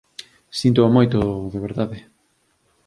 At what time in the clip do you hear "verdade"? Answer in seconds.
1.65-1.97